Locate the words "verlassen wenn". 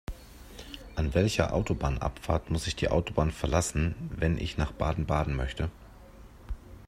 3.29-4.39